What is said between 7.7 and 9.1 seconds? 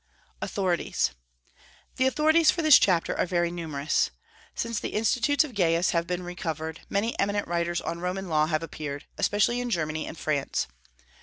on Roman law have appeared,